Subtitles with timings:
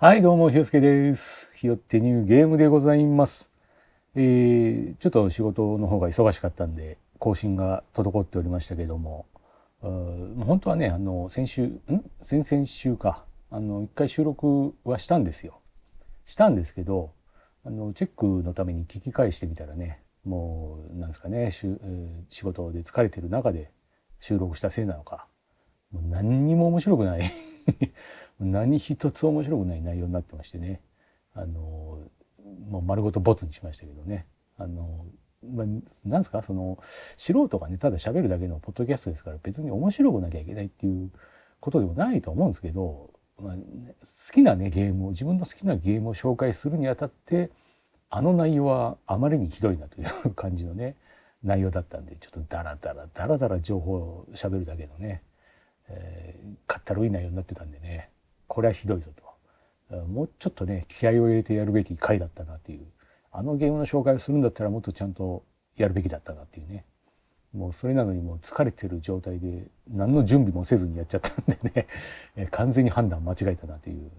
[0.00, 1.50] はい、どうも、ひよすけです。
[1.56, 3.50] ひよってニューゲームでございます。
[4.14, 9.26] えー、ちょっと仕事の方が忙しかったんで、更新が滞っておりましたけども、
[9.82, 9.86] う
[10.44, 11.80] 本当はね、あの、先週、ん？
[12.20, 15.58] 先々週か、あの、一回収録はしたんですよ。
[16.26, 17.10] したんですけど、
[17.64, 21.80] あの、チェックのために聞き返してみたらね、もう、なんですかね、しゅ
[22.30, 23.72] 仕事で疲れてる中で
[24.20, 25.26] 収録したせいなのか、
[25.90, 27.22] もう何にも面白くない
[28.40, 30.80] 何一つ面白くない内容になってましてね。
[31.34, 31.98] あの
[32.70, 34.26] もう丸ごとボツにしましたけどね。
[34.58, 35.04] あの、
[35.44, 35.66] まあ、
[36.08, 36.42] なんですか？
[36.42, 41.10] その素人がねただ喋るだけのポッドキャストですから別に面白くなきゃいけないっていう
[41.60, 43.62] ことでもないと思うんですけど、まあ好
[44.32, 47.50] きなねゲームを自分の好きなゲームを紹介するにあたって
[48.10, 50.96] あの内容はあまりにひどいなという感じのね
[51.44, 55.22] 内容だったんでちょっとダラダラダラダラ情報を喋るだけのね
[55.88, 58.10] えーかったるい内容になってたんでね。
[58.48, 59.28] これはひどいぞと。
[60.06, 62.86] もうちょっとね気合を入れてやるべき回だったなっていう。
[63.30, 65.44] あのゲームの紹介をするんだったらもっとちゃんと
[65.76, 66.84] やるべきだったなっていうね。
[67.54, 71.86] もうそれなのにもう疲れてる状態で何の準備もせずにやっちゃったんで
[72.36, 74.10] ね、 完全に判断間違えたなという、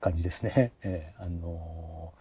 [0.00, 0.72] 感じですね。
[0.82, 2.12] えーあの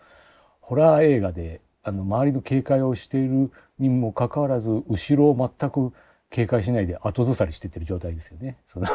[0.62, 5.94] ホラー映画であの周りの警戒をしているにもかかわらず後ろを全く
[6.36, 8.58] 警戒しないで後ずさりしてってる状態ですよね。
[8.66, 8.88] その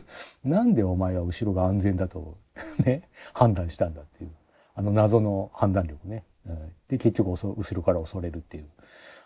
[0.44, 2.38] なんでお前は後ろが安全だと
[2.86, 3.02] ね
[3.34, 4.30] 判断したんだっていう
[4.74, 6.24] あの謎の判断力ね。
[6.46, 8.66] うんで結局後ろから恐れるっていう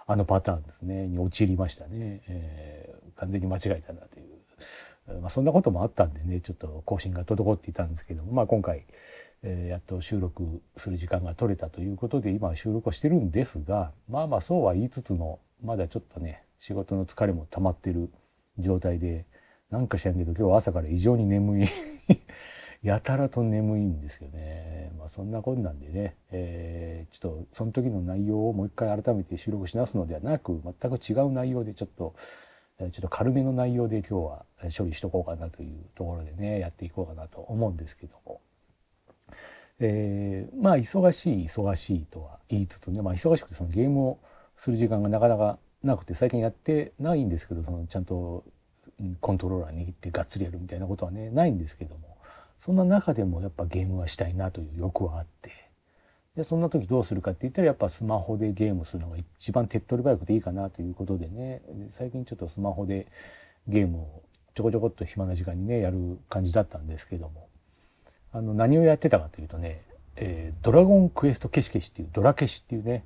[0.08, 2.22] あのパターンですねに陥りましたね。
[2.26, 5.20] えー完全に間違えたなという。
[5.20, 8.84] まあ、そんなこともあったんでねちょっと更新が滞っていたんですけども、まあ、今回、
[9.42, 18.10] えーやっと収録する時間が取れたということで今収録をしてるんですがまあまあそうは言いつつもまだちょっとね仕事の疲れも溜まってる
[18.58, 19.24] 状態で
[19.70, 21.66] なんか知らんけど今日は朝から異常に眠い
[22.84, 24.92] やたらと眠いんですよね。
[24.98, 32.14] まあそんなこんなんでね、えーちょっとその時の内容をもう一回改めて収録し直すのではなく全く違う内容でちょっと
[32.78, 34.46] ちょっと軽めの内容で今日は
[34.76, 38.40] 処理しとこうかなというところでねやっていこうかなと思うんですけども。
[39.78, 44.18] えーまあ忙しい忙しいとは言いつつね、まあ、忙しくてそのゲームを
[44.54, 48.44] する時間がなかなかなくて最近やってないんですけどそのちゃんと
[49.20, 52.16] コントローラー握ってがっつりやるみたいなことはねないんですけども
[52.58, 55.50] そんな中でもやっぱゲームはしたいなという欲はあって
[56.36, 63.06] でそんな時どうするかって言ったらやっぱスマホでゲームするのが一番手っ取り早くていいかなということでね最近ちょっとスマホで
[63.66, 64.22] ゲームを
[64.54, 67.48] ちょこちょこっと暇な時間にねやる感じだったんですけども
[68.32, 69.82] あの何をやってたかというとね、
[70.16, 73.04] えードラゴンクエストケシケシっていうドラケシっていうね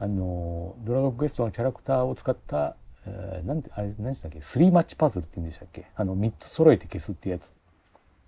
[0.00, 4.40] あのドラゴンクエストのキャラクターを使った、えーなんてあれ何でしたっけ？
[4.40, 5.86] スリーマッチパズルっていうんでしたっけ？
[5.94, 7.54] あの3つ揃えて消すってやつ。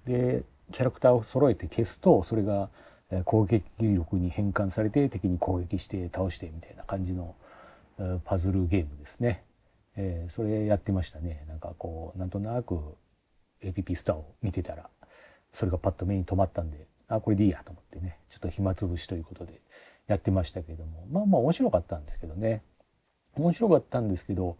[0.04, 2.70] でキャラクターを揃えて消すとそれが
[3.24, 7.34] 攻撃力に変換されて敵に攻撃して倒してみたいな感じの
[8.24, 9.44] パズルゲームですね、
[9.96, 11.44] えーそれやってましたね。
[11.48, 12.78] なんかこうなんとなく
[13.62, 14.88] APP スターを見てたら
[15.52, 18.18] それがパッと目に留まったんであこれでいいやと思ってね。
[18.28, 19.60] ちょっと暇つぶしということで。
[20.06, 21.06] やってましたけども。
[21.10, 22.62] まあまあ面白かったんですけどね。
[23.34, 24.56] 面白かったんですけど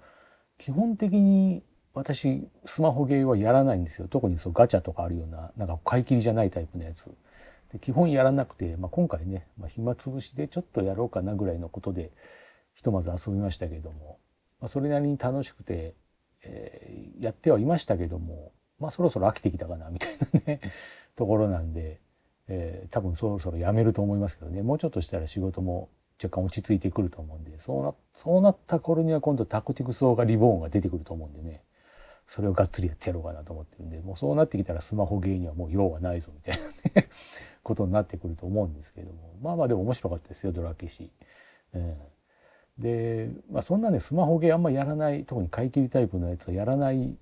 [0.59, 1.63] 基本的に
[1.95, 4.09] 私スマホゲーはやらないんですよ。
[4.09, 7.11] 特にそうガチャとかあるようななんか買い切りじゃないタイプのやつ。
[7.73, 12.13] で基本やらなくて、まあ、今回ね、まあ、暇つぶしでちょっとやろうかなぐらいのことで
[12.75, 14.19] ひとまず遊びましたけども、
[14.61, 15.95] まあ、それなりに楽しくて、
[16.45, 20.61] えーやってはいましたけども、まあ、そろそろ飽きてきたかなみたいなね
[21.17, 22.01] ところなんで、
[22.49, 24.63] えー多分そろそろやめると思いますけどね。
[24.63, 25.89] もうちょっとしたら仕事も
[26.23, 31.63] 若干落ち着いてくると思うんでそうなそうなった頃には今度タクティクスオーガリボーンが出てくると思うんでね。
[32.29, 37.09] それをがっつりやってやろうかなと思ってるんでもうそうなってきたらスマホゲーにはもう用はないぞみたいなね
[37.63, 39.35] ことになってくると思うんですけれども。
[39.41, 41.11] まあまあでも面白かったですよドラケシ。
[41.73, 42.83] えー。
[42.83, 47.17] で、まあ、そんなねスマホゲーあんまやらない特に買い切りタイプのやつはやらない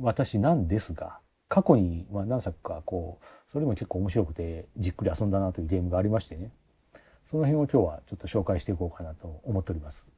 [0.00, 6.50] 私なんですが過去には何作かこうそれでも結構面白くてじっくり遊んだなというゲームがありましてね。
[7.24, 10.08] その辺を今日はちょっと紹介していこうかなと思っております。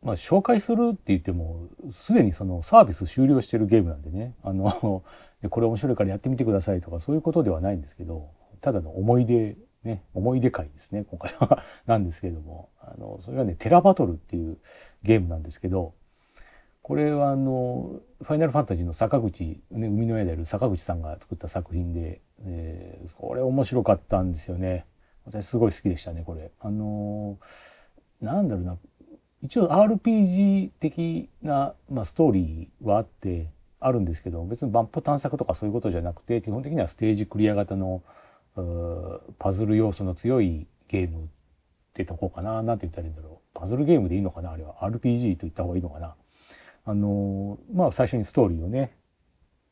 [0.00, 4.34] まあ、紹介するって言ってもすでにそのサービス終了してるゲームなんでね。
[4.42, 4.70] あの
[5.50, 8.28] これ面白いからやってみてくださいとかそういうことではないんですけど
[8.60, 11.62] ただの思い出ね思い出会ですね今回は。
[11.86, 12.68] なんですけれども。
[12.80, 14.58] あのそれはねテラバトルっていう
[15.02, 15.94] ゲームなんですけど
[16.84, 24.84] これはあのファイナルファンタジーの坂口、ね、生みの親である坂口さんが作った作品で、えーこれ面白かったんですよね。
[25.24, 26.50] 私すごい好きでしたねこれ。
[26.60, 27.38] あの
[28.20, 28.76] なんだろうな。
[29.40, 33.48] 一応 RPG 的な、まあ、ストーリーはあって
[33.80, 38.02] あるんですけど別にマップ探索とかそういうことじゃなくて基本的にはステージクリア型の
[39.38, 41.26] パズル要素の強いゲームっ
[41.94, 42.62] てとこかな。
[42.62, 43.58] なんて言ったらいいんだろう。
[43.58, 44.52] パズルゲームでいいのかな？
[44.52, 46.14] あれは RPG と言った方がいいのかな？
[46.84, 48.96] あのまあ最初にストーリーをね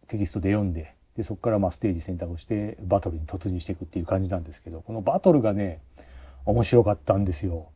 [0.08, 5.80] テキストで読んででそこからまあステージ選択をしてバトルに突入していくっていう感じなんですけどこのバトルがね
[6.44, 7.68] 面白かったんですよ。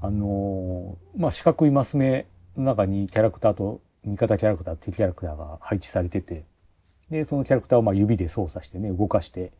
[0.00, 2.26] あのまあ四角いマス目
[2.56, 6.44] の中にキャラクターと味方キャラクター敵キャラクターが配置されてて
[7.10, 9.52] でそのキャラクターをまあ指で操作してね動かして、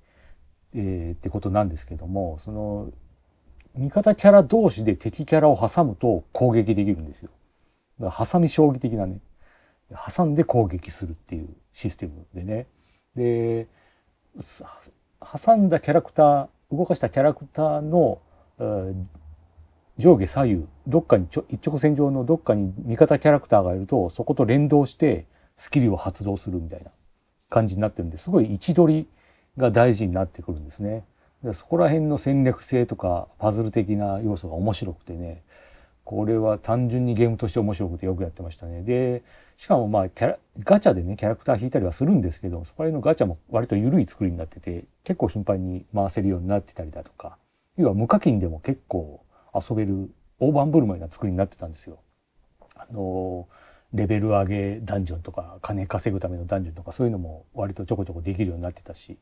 [0.74, 2.92] えー、ってことなんですけどもその
[3.74, 7.30] 味方キャラ同士で敵キャラを挟むと攻撃できるんですよ。
[7.98, 9.18] だからハサミ将棋的なね
[10.14, 12.66] 挟んで攻撃するっていうシステムでね
[13.16, 13.66] で
[14.38, 18.20] 挟んだキャラクター動かしたキャラクターの
[19.96, 26.90] 上下左右どっかに一直線上のどっかに味方キャラクターがいるとそこと連動してスキルを発動するみたいな
[27.48, 29.08] 感じになってるんですごい位置取り
[29.56, 31.04] が大事になってくるんですね。
[31.52, 35.42] そこら辺の戦略性とかパズル的な要素が面白くてね
[36.08, 38.80] これは単純にゲームとして面白くてよくやってましたね。
[38.82, 39.22] で
[39.58, 47.36] しかもまあキャラガチャでねキャラクター引いたりはするんですけどそこら辺のガチャも割と緩い作りになってて結構頻繁に回せるようになってたりだとか
[47.76, 49.20] 要は無課金でも結構
[49.54, 50.10] 遊べる
[50.40, 51.98] 大盤振る舞いな作りになってたんですよ。
[52.74, 53.46] あの
[53.92, 59.18] レベル上げダンジョンとか金稼ぐためのダンジョンとかそういうのも割とちょこちょこできるようになってたし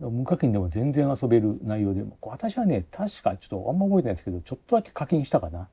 [0.00, 5.68] 無課金でも全然遊べる内容でも私はね確かちょっとあんま覚えてないですけどちょっとだけ課金したかな。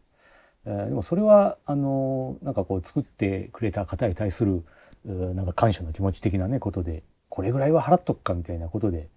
[0.65, 4.63] えー、でもそれはあのなんかこう作ってくれた方に対する
[5.05, 9.07] なんか感謝の気持ち的なねことでこれぐらいは払っとくかみたいなことで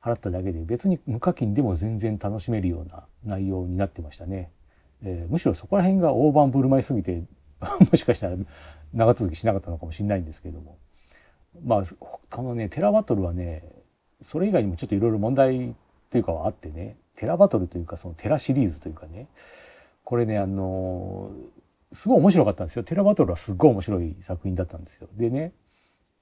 [0.00, 4.50] 払っただけで別に無課金でも全然楽しめるような内容になってましたね。
[5.02, 7.22] えー、むしろそこら辺が大盤振る舞いすぎて
[7.90, 8.36] もしかしたら
[8.94, 10.78] 長続きしなかったのかもしれないんですけれども
[11.64, 11.82] まあ
[12.30, 13.64] このねテラバトルはね
[14.20, 15.74] それ以外にもちょっといろいろ問題
[16.10, 19.26] というかはあってねテラバトルというかそのテラシリーズというかね
[20.06, 21.32] これねあの
[21.90, 22.84] すごい面白かったんですよ。
[22.84, 25.08] テラバトルはすごい面白い作品だったんですよ。
[25.14, 25.52] でね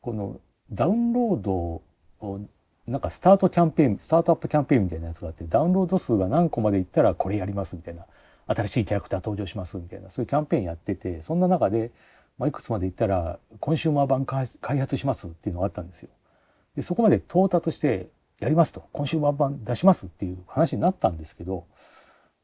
[0.00, 0.40] この
[0.72, 2.40] ダウンロードを
[2.86, 8.06] なんかスタートキャンペーンスタートアップキャンペーンみたいなやつがあってダウンロード数が何個までいったらこれやりますみたいな
[8.46, 11.90] 新しいキャラクター登場しますみたいなそういうキャンペーンやっててそんな中で、
[12.38, 14.46] まあ、いくつまでいったらコンシューマー版開
[14.78, 16.08] 発しますっていうのがあったんですよ。
[16.74, 18.08] でそこまで到達して
[18.40, 21.66] やりますとコンシューマー版出しますっていう話になったんですけど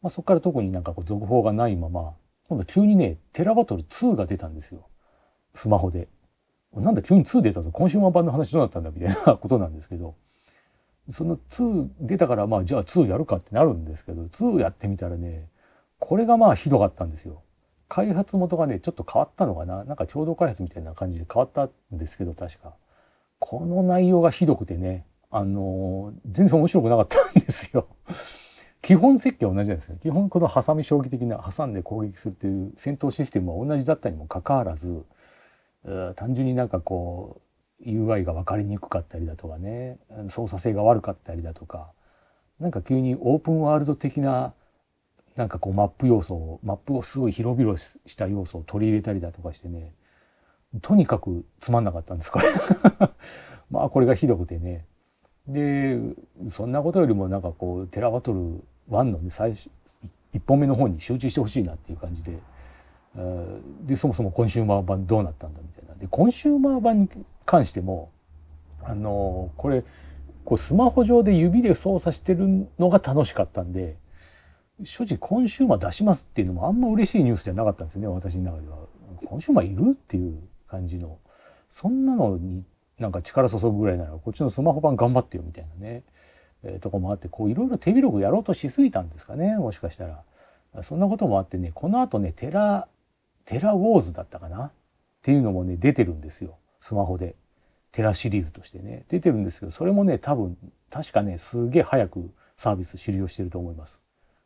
[0.02, 2.14] まあ、そこから特になんかこう続報がないまま
[2.48, 4.86] 今度急にねテラバトル2が出たんですよ
[5.54, 6.08] スマホで。
[6.74, 10.14] なんだ急に2出たぞコンシューマ版の話どうなったんだみたいなことなんですけど
[11.08, 15.48] その2出たからまあじゃあ2やるかってなるんですけど2やってみたらね
[15.98, 17.42] これがまあひどかったんですよ。
[17.88, 22.74] 開発元がねちょっと変わったのかななんか共同開発みたいな感じで変わったんですけど確か
[23.40, 27.88] この内容がひどくてねあの全然面白くなかったんですよ。
[28.82, 29.96] 基本設計は同じなんですよ。
[30.00, 35.04] 基本このハサミ将棋的な挟んで攻撃するという戦闘システムは同じだったにもかかわらず
[36.16, 37.40] 単純になんかこ
[37.84, 39.98] う UI が分かりにくかったりだとかね。
[40.28, 41.90] 操作性が悪かったりだとか。
[42.58, 44.52] なんか急にオープンワールド的な
[45.36, 49.92] なんかこうマップ要素をマップをすごい広々した要素を取り入れたりだとかしてね。
[50.82, 52.46] とにかくつまんなかったんですこれ。
[53.70, 54.86] まあこれがひどくてね。
[55.46, 55.98] で
[56.46, 59.70] そんなことよりもなんかこうテラバトル1の、ね、最初
[60.34, 62.38] 1本目の方に集中してほしいなっていう感じで。
[63.86, 65.94] でそもそもコンシューマー版どうなったんだみたいな。
[65.94, 67.08] でコンシューマー版に
[67.44, 68.10] 関しても
[68.82, 69.84] あのこれ
[70.44, 73.96] こうスマホ上で指で操作してるのが楽しかったんで
[74.84, 78.76] 正直コンシューマー出しますっていうのもあんま嬉しいニュースじゃなかったんですよね私の中では。
[79.26, 81.18] コンシューマーいるっていう感じの。
[81.68, 82.64] そんなのに
[82.98, 86.04] なんか力注ぐぐらいならこっちのスマホ版頑張ってよみたいなね、
[86.62, 90.22] えー、とこもあってこういろいろ手広くやろうとしすぎたんですかねもしかしたら。
[90.82, 92.86] そんなこともあってねこのあとねテラ
[93.44, 94.70] テラウォーズだったかなっ
[95.22, 97.34] ていうのもね出てるんですよスマホで。
[97.92, 100.56] テラシリーズとしてね出てるんですけどそれもね多分
[100.90, 104.00] 確かねすげえ早くサービス終了してると思います。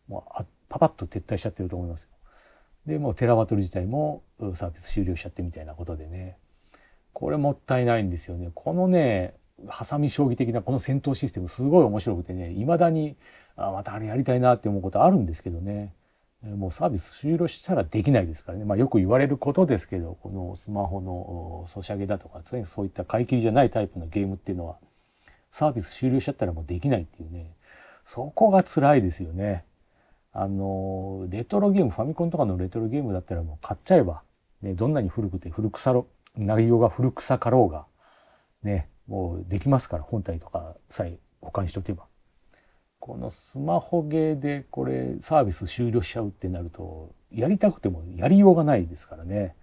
[0.09, 2.09] もうパパッと撤退しちゃってると思いますよ。
[2.87, 4.23] でもうテラバトル自体も
[4.55, 6.39] サービス終了しちゃってみたいなことでね
[7.15, 8.51] これもったいないんですよね。
[8.55, 9.35] このね、
[9.69, 13.17] ハサミ将棋的なこの戦闘システムすごい面白くてね、未だに、
[13.57, 15.93] あまたあれやりたいなって思うことあるんですけどね、
[16.43, 18.65] もうサービス終了したらできないですからね。
[18.65, 24.77] まあよく言われることですけど、このスマホのソシャゲだとか、常にそういった買い切りじゃないタイプのゲームっていうのは、
[25.51, 27.55] サービス終了しちゃったらもうできないっていうね、
[28.05, 29.65] そこが辛いですよね。
[30.33, 34.23] あの、レトロゲーム、ファミコンとかのレトロゲームだったらもう買っちゃえば、
[34.65, 36.07] ね、どんなに古くて古臭ろ
[36.37, 37.87] 内容が古臭かろうが
[38.63, 42.07] ねもうできますから本体とかさえ保管しておけば。
[43.01, 49.55] このスマホゲーでこれサービス終了しちゃうってなるとやりたくてもやりようがないですからね。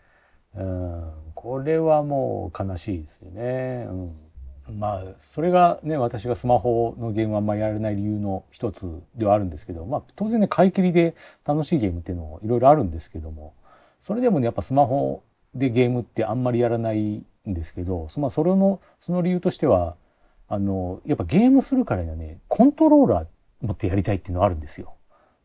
[0.55, 3.87] うんこれはもう悲しいですよね。
[3.89, 4.79] うん。
[4.79, 13.55] まあそれがね私がスマホのゲームあんまりやられない理由の一つではあるんですけどまあ当然ね買い切りで楽しいゲームっていうのもいろいろあるんですけども
[13.99, 15.23] それでもねやっぱスマホ
[15.55, 19.95] でゲームってあんまりやらないんですけどまあそれのその理由としては
[20.47, 23.27] あのやっぱゲームするからにはねコントローラー
[23.61, 24.95] 持ってやりたいっていうのはあるんですよ。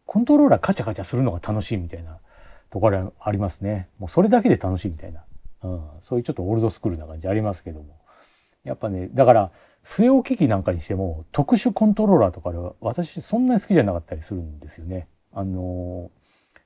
[0.04, 2.18] コントローラーカチャカチャするのが楽しいみたいな
[2.70, 3.88] ところありますね。
[3.98, 5.24] もうそれだけで楽しいみたいな、
[5.62, 7.98] うん、そういうちょっとオールドスクールな感じありますけども。
[8.66, 9.52] やっぱね、だから、
[9.84, 15.06] 据え置き機なんかにしても、特殊コントローラーとかでは、私そんなに好きじゃなかったりするんですよね。
[15.32, 16.10] あの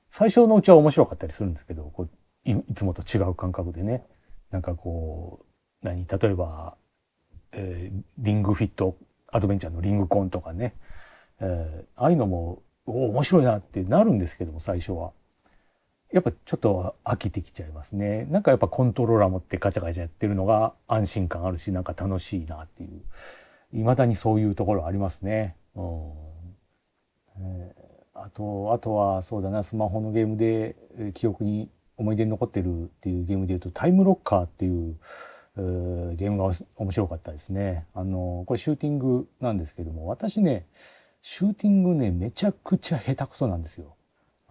[0.09, 4.03] 最初のうちは面白かったりするんですけど、こういつもと違う感覚でね。
[4.51, 5.45] なんかこ
[5.81, 6.75] う、何、例えば、
[7.53, 8.95] えー、リングフィット
[9.27, 10.75] アドベンチャーのリングコンとかね、
[11.39, 15.11] えー、ああいうのも、お面白いなってなるんですけども、最初は。
[16.11, 18.25] やっぱちょっと飽きてきちゃいますね。
[18.25, 23.01] なんかやっぱコントローラー持ってガチャガチャやってるのが安心感あるし、なんか楽しいなっていう。
[23.71, 25.55] 未だにそういうところありますね。
[25.75, 26.11] うん
[27.37, 30.75] えー、あと、あとはそうだな、スマホのゲームで
[31.13, 34.95] 記憶に思い出に残ってるっていうゲームで言うと、タイムロッカーっていう
[36.15, 37.85] ゲームが面白かったですね。
[37.93, 40.65] あの、これシューティングなんですけども、私ね、
[41.21, 43.95] シューティングね、めちゃくちゃ下手くそなんですよ。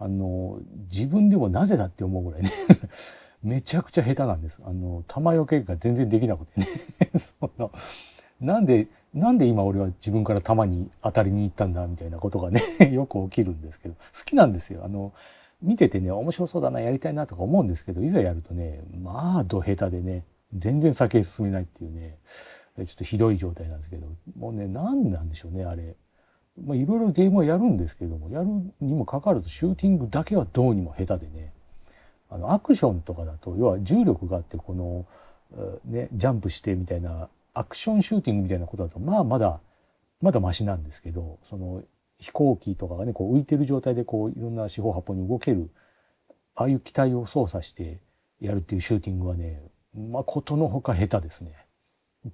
[0.01, 0.59] あの
[0.91, 2.49] 自分でもなぜだって思うぐらいね
[3.43, 4.59] めちゃくちゃ下手なんです。
[4.65, 6.65] あの玉よけが全然できなくてね
[7.15, 7.71] その
[8.39, 14.81] なんでなんで今俺は自分から玉に当たりに行ったんだみたいなことがねよく起きるんですけど好きなんですよ。
[14.83, 15.13] あの
[15.61, 20.23] 見ててね面白そうだなやりたいなとか思うんですけどいざやるとねまあど下手でね
[20.55, 22.17] 全然先へ進めないっていうね
[22.77, 25.95] ちょっとひどい状態なんですけどもうね何なんでしょうねあれ。
[26.61, 28.47] まあ、いろいろゲームはやるんですけどもやる
[28.81, 31.53] にもかかわらずシューティングだけはどうにも下手でね
[32.29, 35.05] あのアクションとかだと要は重力があってこの、
[35.85, 39.59] ね、ジャンプしてみたいなアクションシューティングみたいなことだとまあまだ
[40.21, 41.83] まだマシなんですけどその
[42.21, 45.71] 飛行機とかがねこう浮いてる状態でこういろんな四方八方に動ける
[46.55, 47.99] ああいう機体を操作して
[48.39, 49.61] やるっていうシューティングはね
[49.95, 51.51] まことのほか下手ですね。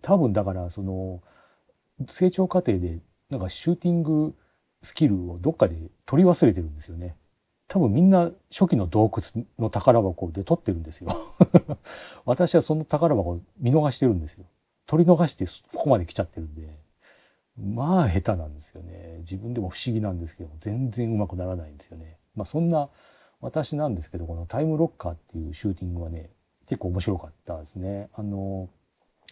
[0.01, 1.21] 多分だからその
[2.07, 4.35] 成長過程でなんかシューティング
[4.81, 5.75] スキルをどっかで
[6.05, 7.15] 取り忘れてるんですよね。
[7.69, 11.09] 多分みんな初期の洞窟の宝箱で取ってるんですよ。
[12.25, 14.45] 私はその宝箱を見逃してるんですよ。
[14.85, 16.86] 取り逃してここまで来ちゃってるんで。
[17.57, 19.17] まあ下手なんですよね。
[19.19, 22.17] 自分でも不思議なんですけど全然うまくならないんですよね。
[22.35, 22.89] まあそんな
[23.41, 26.29] 私なんですけどこのタイムロッカーっていうシューティングはね
[26.67, 28.09] 結構面白かったですね。
[28.13, 28.69] あの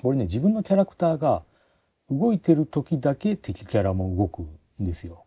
[0.04, 1.44] 俺ね自分のキャラクターが
[2.10, 5.24] 動いてる時だけ敵キャラも動くんですよ。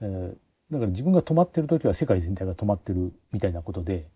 [0.00, 4.06] えー、だから自分が止まってる時は世界全体が止まってるみたいなことで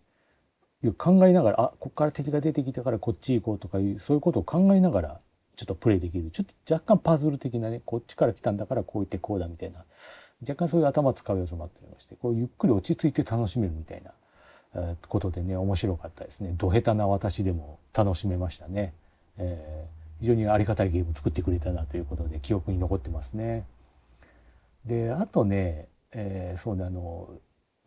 [0.97, 5.19] 考えながらあこっから敵が出てきたからこっち行こうとかいうそういうことを考えながら
[5.61, 9.85] ちょっとプレイできるちょっと若干パズル的なねこっちから来たんだからこう言ってこうだみたいな
[10.41, 14.01] 若干そういう頭使う要素もあったりましてこうゆっくり落ち着いて楽しめるみたい
[14.73, 16.53] なことでね面白かったですね。
[16.57, 18.93] ど下手な私でも楽しめましたね。
[19.37, 23.65] えー非常にありがたいゲームを作ってくれたなということで記憶に残ってますね。
[24.85, 27.29] であとね、えー、そうねあの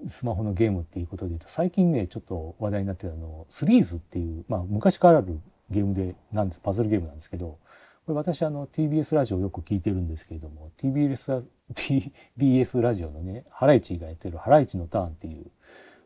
[0.07, 5.38] スマホのゲームっていうことで言うと最近ねちょっと話題になってるあのスリーズっていう、まあ、昔からある
[5.71, 7.59] ゲームでなんですパズルゲームなんですけど
[8.06, 11.44] これ私あの TBS ラジオよく聞いてるんですけれども TBS,
[11.75, 15.47] TBS ラジオのねハライチがやってる「ハライチのターン」っていう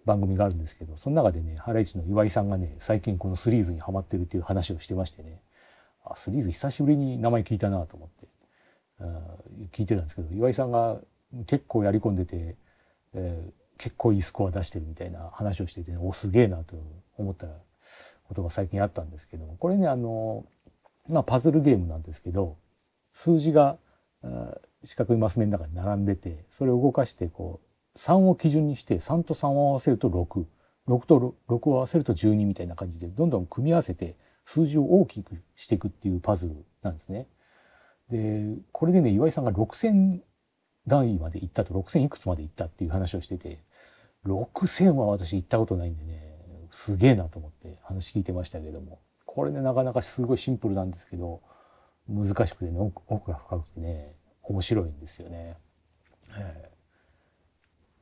[0.05, 5.41] 番組があるんですけどその中でねハライチの岩井さんがね最近このスリーズにはまってるっていう話をしてましてね
[6.05, 8.29] あスリーズ久しぶりに名前聞いたなと思って
[9.73, 10.99] 聞いてたんですけど岩井さんが
[11.47, 12.57] 結構やり込んでて、
[13.15, 16.77] えー、結構いいスコア出してるみたいな話をしてて、ね、おすげえなと
[17.17, 17.53] 思ったら
[18.29, 20.45] ことが最近あったんですけどこれねあの
[21.09, 22.57] まあパズルゲームなんですけど
[23.13, 23.79] 数字が
[24.85, 27.61] 四角いマス目の中に並んでてそれを動かしてこ
[27.95, 37.27] う3を基準にして3と3を合わせると66と6を合わせると12みたいな感じでどんどん組み合わせて数字を大きくしていくっていうパズルなんですね。
[38.11, 40.21] でこれでね岩井さんが6,000
[40.87, 43.63] 段位まで行ったと6,000いくつまで行ったっていう話をしてて
[44.25, 46.28] 6,000は私行ったことないんでね
[46.71, 51.41] すげえなと思って話聞いてましたけどもこれねなかなかすごいシンプルなんですけど
[52.09, 55.57] 難しくてね奥が深くてね面白いんですよね。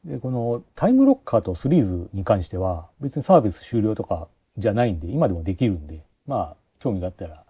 [0.04, 7.44] でこのタイムロッカーとスリーズに関しては別にサービス終了とかじゃないんで今でもできるんでまあ興味があったら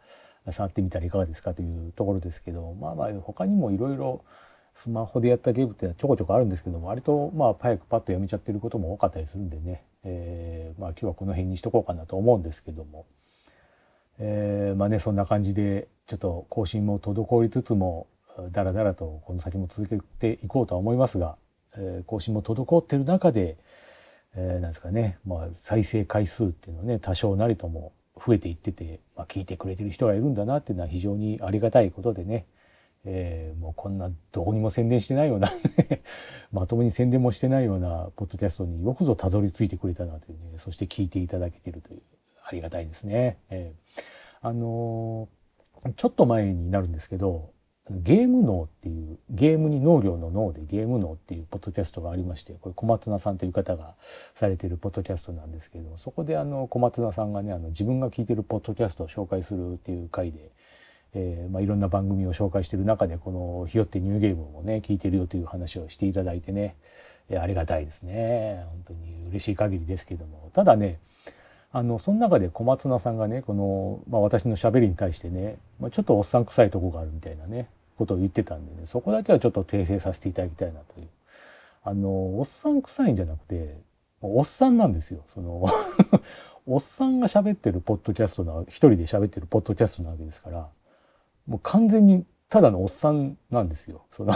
[0.50, 4.24] 触ってみたらいかがですかというところですけどまあまあ他にもいろいろ
[4.76, 13.06] スマホでやったゲームっていうのはちょこちょこあるんですけども割とまあ早くパッとやめちゃってることも多かったりするんでね、えー、まあ今日はこの辺にしとこうかなと思うんですけども、
[14.18, 18.06] えー、まあねそんな感じでちょっと更新も滞りつつも
[18.50, 21.36] だらだらとこの先も続けていこうとは思いますが、
[21.74, 23.56] えー、更新も滞ってる中で、
[24.34, 32.44] えー、なんですかね、まあ、再生回数っていうのはね多少なりとも増えていってて、まあ、聞いてくれてる人がいるんだなっていうのは非常にありがたいことでね、
[33.06, 35.48] えー、もうこんなどこにも宣伝してないような
[36.52, 42.02] まともに宣伝もしてないようなポッドキャストによくぞたどり着いてくれたなというねそして聞いていただけてるという
[42.44, 43.38] ありがたいですね。
[43.48, 47.50] えー、あのー、ちょっと前になるんですけど
[47.88, 60.50] ゲーム脳っていうゲームに農業の脳でゲーム脳っていうポッドキャストがありましてこれ小松菜さんという方がされてるポッドキャストなんですけどそこであの小松菜さんがねあの自分が聞いてるポッドキャストを紹介するっていう回で
[61.18, 66.76] えー、まあ、いろんな番組を紹介してる中でこの「ひよってニューゲーム」もね聞いてるよという話をしていただいてね、
[67.30, 68.64] えー、ありがたいですね。
[68.68, 70.50] 本当に嬉しい限りですけども。
[70.52, 70.98] ただね
[71.72, 81.08] あのその中で小松菜さんがねこの、まあ、私のしゃべりに対してね、まあ、ちょっとおっさん臭いとこがあるみたいなねことを言ってたんでねそこだけはちょっと訂正させていただきたいなという。
[81.82, 83.78] あのおっさん臭いんじゃなくて
[84.20, 85.22] おっさんなんですよ。
[85.26, 85.64] その
[86.66, 90.68] おっさんが喋ってるポッドキャストな一人で喋ってるポッドキャストなわけですから。
[91.46, 94.06] もう完全にただのおっさんなんですよ。
[94.10, 94.32] その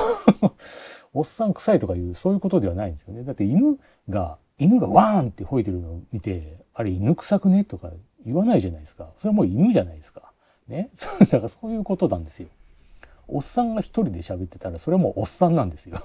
[1.14, 3.22] おっさん臭いとかいうそういうことではないんですよね。
[3.22, 7.90] だって犬が犬がワーンって吠えてるのを見てあれ犬臭くねとか
[8.24, 9.10] 言わないじゃないですか。
[9.18, 10.32] それはもう犬じゃないですか。
[10.66, 10.90] ね？
[11.20, 12.48] だからそういうことなんですよ。
[13.28, 15.96] おっさんが一人で喋ってたらそれはもうおっさんなんですよ。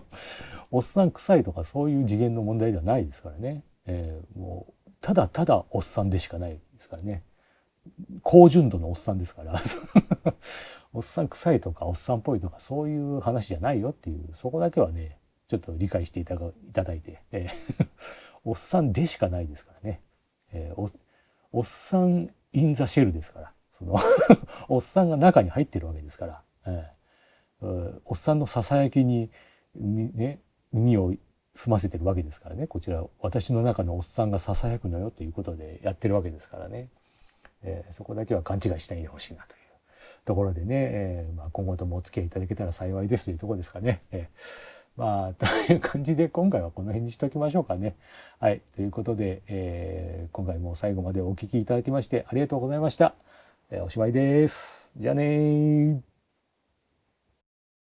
[0.70, 3.64] おっさん臭いとかそういう次元の問題ではないですからね。
[3.86, 7.22] えー、もうただただおっさんでしかないですからね。
[8.22, 9.54] 高純度のおっさんですから。
[10.92, 14.28] おっさん臭いとかおっさんっぽいとかそういう話じゃないよっていう。
[14.34, 15.18] そこだけはね
[15.48, 17.88] ちょっと理解していただいて、えー、
[18.44, 20.00] おっさんでしかないですからね、
[20.52, 20.98] えー、
[21.52, 23.52] おっさんインザシェルですから。
[23.70, 23.96] その
[24.68, 29.30] おっさんが中に入ってるわけですから、えー、おっさんのささやきに
[29.74, 30.40] ね
[30.72, 31.14] 耳を
[31.54, 32.66] 済ませてるわけですからね。
[32.66, 36.90] こちら私の中のおっさんがささやくのよということでやってるわけですからね。
[37.64, 39.60] えー、そこだけは勘違いしないでほしいなという
[40.24, 44.00] ところでね、えーまあ、今後ともお付き合いいただけたら幸いですというところですかね。
[44.12, 47.96] えー、まあという感じで今回はこの辺にしておきましょうかね。
[48.38, 48.60] はい。
[48.74, 53.14] ということで、え、今回も最後までお聴きいただきましてありがとうございました。
[53.70, 54.92] え、おしまいです。
[54.96, 56.09] じゃあね